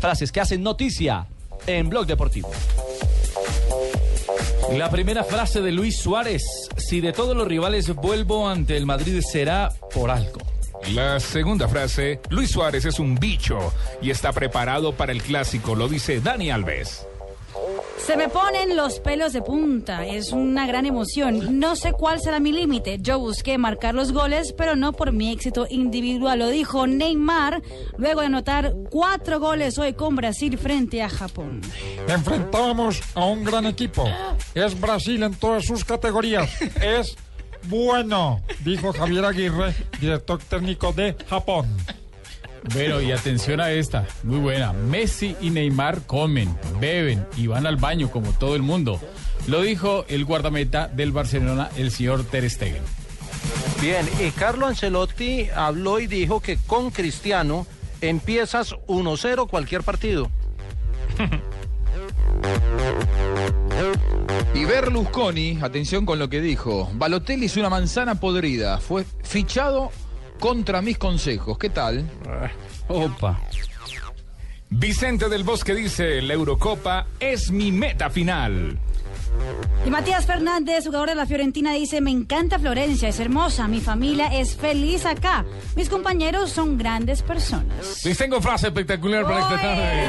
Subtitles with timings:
[0.00, 1.26] frases que hacen noticia
[1.66, 2.50] en Blog Deportivo.
[4.76, 6.42] La primera frase de Luis Suárez,
[6.76, 10.38] si de todos los rivales vuelvo ante el Madrid será por algo.
[10.94, 13.58] La segunda frase, Luis Suárez es un bicho
[14.00, 17.06] y está preparado para el clásico, lo dice Dani Alves.
[18.00, 21.58] Se me ponen los pelos de punta, es una gran emoción.
[21.58, 22.98] No sé cuál será mi límite.
[23.00, 27.62] Yo busqué marcar los goles, pero no por mi éxito individual, lo dijo Neymar,
[27.98, 31.60] luego de anotar cuatro goles hoy con Brasil frente a Japón.
[32.08, 34.08] Enfrentábamos a un gran equipo.
[34.54, 36.48] Es Brasil en todas sus categorías.
[36.80, 37.16] Es
[37.64, 41.66] bueno, dijo Javier Aguirre, director técnico de Japón.
[42.72, 44.72] Bueno, y atención a esta, muy buena.
[44.72, 49.00] Messi y Neymar comen, beben y van al baño como todo el mundo.
[49.46, 52.82] Lo dijo el guardameta del Barcelona, el señor Ter Stegen.
[53.80, 57.66] Bien, y Carlo Ancelotti habló y dijo que con Cristiano
[58.00, 60.30] empiezas 1-0 cualquier partido.
[64.54, 69.90] Y Berlusconi, atención con lo que dijo, Balotelli es una manzana podrida, fue fichado
[70.38, 71.58] contra mis consejos.
[71.58, 72.08] ¿Qué tal?
[72.88, 73.40] Opa.
[74.70, 78.78] Vicente del Bosque dice, la Eurocopa es mi meta final.
[79.86, 84.26] Y Matías Fernández, jugador de la Fiorentina, dice, me encanta Florencia, es hermosa, mi familia
[84.26, 85.44] es feliz acá,
[85.76, 88.04] mis compañeros son grandes personas.
[88.04, 90.08] Les tengo frase espectacular para esta tarde.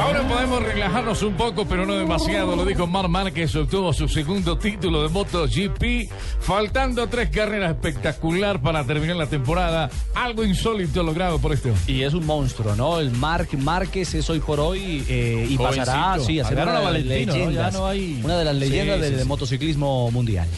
[0.00, 2.54] Ahora podemos relajarnos un poco, pero no demasiado.
[2.56, 8.84] Lo dijo Mar Márquez, obtuvo su segundo título de MotoGP, faltando tres carreras espectacular para
[8.84, 9.90] terminar la temporada.
[10.14, 11.72] Algo insólito logrado por este.
[11.86, 13.00] Y es un monstruo, ¿no?
[13.00, 16.72] El Marc Márquez es hoy por hoy eh, y pasará sí, a ser una de
[16.72, 17.38] las Valentino, ¿no?
[17.38, 20.48] Ya leyendas, no hay- una de las Sí, leyendas sí, del motociclismo mundial.